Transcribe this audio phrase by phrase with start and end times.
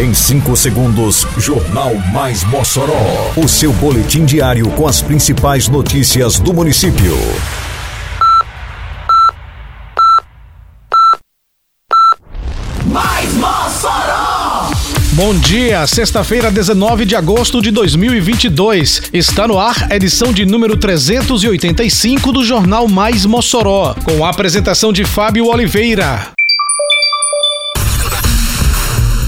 [0.00, 3.34] Em 5 segundos, Jornal Mais Mossoró.
[3.36, 7.14] O seu boletim diário com as principais notícias do município.
[12.86, 14.70] Mais Mossoró!
[15.12, 19.10] Bom dia, sexta-feira, 19 de agosto de 2022.
[19.12, 25.04] Está no ar edição de número 385 do Jornal Mais Mossoró, com a apresentação de
[25.04, 26.32] Fábio Oliveira.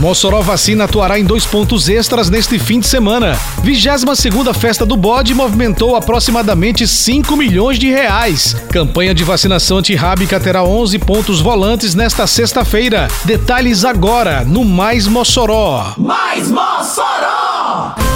[0.00, 3.38] Mossoró Vacina atuará em dois pontos extras neste fim de semana.
[3.62, 8.56] 22 segunda Festa do Bode movimentou aproximadamente 5 milhões de reais.
[8.72, 13.08] Campanha de vacinação antirrábica terá 11 pontos volantes nesta sexta-feira.
[13.26, 15.92] Detalhes agora no Mais Mossoró.
[15.98, 18.09] Mais Mossoró!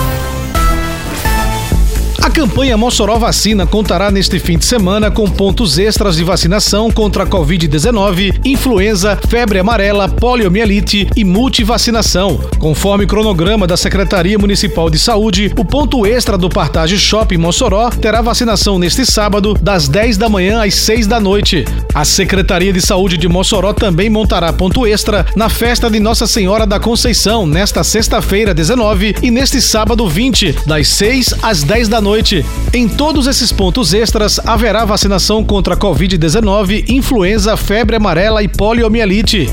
[2.34, 7.26] Campanha Mossoró Vacina contará neste fim de semana com pontos extras de vacinação contra a
[7.26, 12.40] Covid-19, influenza, febre amarela, poliomielite e multivacinação.
[12.58, 18.20] Conforme cronograma da Secretaria Municipal de Saúde, o ponto extra do Partage Shopping Mossoró terá
[18.20, 21.64] vacinação neste sábado, das 10 da manhã às 6 da noite.
[21.94, 26.66] A Secretaria de Saúde de Mossoró também montará ponto extra na festa de Nossa Senhora
[26.66, 32.23] da Conceição, nesta sexta-feira, 19, e neste sábado, 20, das 6 às 10 da noite
[32.72, 39.50] Em todos esses pontos extras haverá vacinação contra a Covid-19, influenza, febre amarela e poliomielite.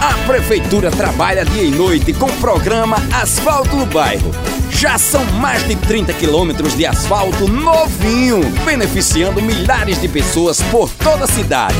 [0.00, 4.30] A Prefeitura trabalha dia e noite com o programa Asfalto no Bairro.
[4.70, 11.24] Já são mais de 30 quilômetros de asfalto novinho, beneficiando milhares de pessoas por toda
[11.24, 11.76] a cidade.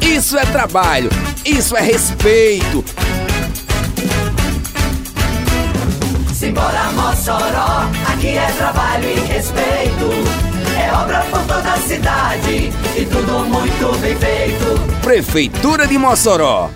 [0.00, 1.10] Isso é trabalho,
[1.44, 2.84] isso é respeito.
[6.34, 10.08] Simbora Mossoró, aqui é trabalho e respeito.
[10.78, 15.00] É obra por toda a cidade e tudo muito bem feito.
[15.02, 16.70] Prefeitura de Mossoró.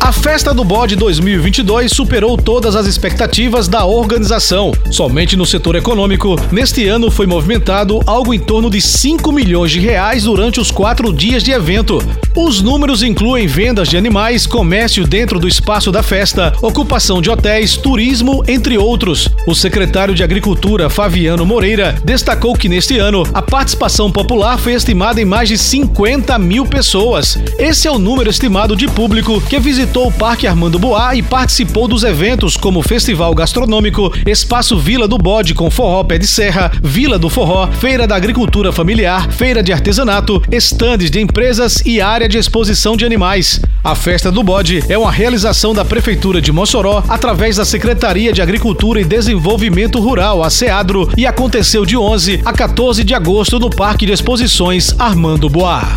[0.00, 4.70] A Festa do Bode 2022 superou todas as expectativas da organização.
[4.90, 9.80] Somente no setor econômico, neste ano foi movimentado algo em torno de 5 milhões de
[9.80, 11.98] reais durante os quatro dias de evento.
[12.36, 17.76] Os números incluem vendas de animais, comércio dentro do espaço da festa, ocupação de hotéis,
[17.76, 19.28] turismo, entre outros.
[19.46, 25.20] O secretário de Agricultura, Fabiano Moreira, destacou que neste ano a participação popular foi estimada
[25.20, 27.38] em mais de 50 mil pessoas.
[27.56, 31.86] Esse é o número estimado de público que visitou o Parque Armando Boá e participou
[31.86, 37.16] dos eventos como Festival Gastronômico, Espaço Vila do Bode com Forró Pé de Serra, Vila
[37.16, 42.38] do Forró, Feira da Agricultura Familiar, Feira de Artesanato, estandes de empresas e área de
[42.38, 43.60] exposição de animais.
[43.82, 48.40] A Festa do Bode é uma realização da Prefeitura de Mossoró através da Secretaria de
[48.40, 53.68] Agricultura e Desenvolvimento Rural, a SEADRO, e aconteceu de 11 a 14 de agosto no
[53.68, 55.96] Parque de Exposições Armando Boá.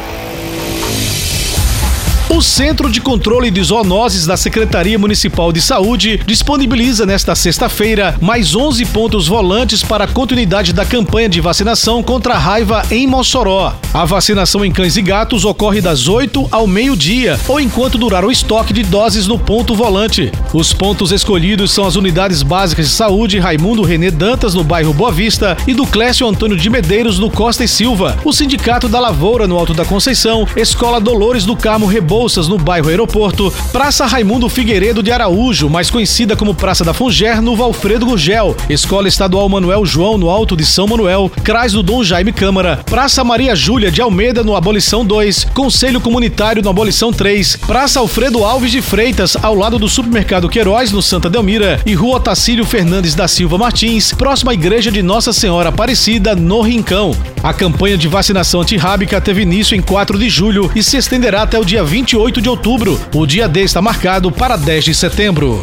[2.41, 8.55] O Centro de Controle de Zoonoses da Secretaria Municipal de Saúde disponibiliza nesta sexta-feira mais
[8.55, 13.75] 11 pontos volantes para a continuidade da campanha de vacinação contra a raiva em Mossoró.
[13.93, 18.31] A vacinação em cães e gatos ocorre das 8 ao meio-dia ou enquanto durar o
[18.31, 20.31] estoque de doses no ponto volante.
[20.51, 25.11] Os pontos escolhidos são as unidades básicas de saúde Raimundo Renê Dantas no bairro Boa
[25.11, 29.47] Vista e do Clécio Antônio de Medeiros no Costa e Silva, o Sindicato da Lavoura
[29.47, 35.03] no Alto da Conceição, Escola Dolores do Carmo Rebouças no bairro Aeroporto, Praça Raimundo Figueiredo
[35.03, 40.17] de Araújo, mais conhecida como Praça da Funger, no Valfredo Gurgel, Escola Estadual Manuel João,
[40.17, 44.43] no Alto de São Manuel, Crais do Dom Jaime Câmara, Praça Maria Júlia de Almeida,
[44.43, 49.77] no Abolição 2, Conselho Comunitário no Abolição 3, Praça Alfredo Alves de Freitas, ao lado
[49.77, 54.53] do Supermercado Queiroz, no Santa Delmira, e Rua Tacílio Fernandes da Silva Martins, próxima à
[54.53, 57.15] Igreja de Nossa Senhora Aparecida, no Rincão.
[57.43, 61.57] A campanha de vacinação antirrábica teve início em 4 de julho e se estenderá até
[61.57, 62.99] o dia 28 28 de outubro.
[63.15, 65.61] O dia D está marcado para 10 de setembro.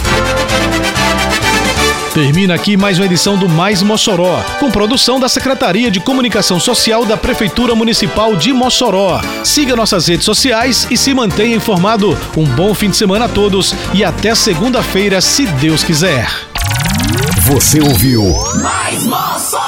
[2.15, 7.05] Termina aqui mais uma edição do Mais Mossoró, com produção da Secretaria de Comunicação Social
[7.05, 9.21] da Prefeitura Municipal de Mossoró.
[9.45, 12.17] Siga nossas redes sociais e se mantenha informado.
[12.35, 16.31] Um bom fim de semana a todos e até segunda-feira, se Deus quiser.
[17.43, 18.23] Você ouviu
[18.63, 19.68] Mais Mossoró!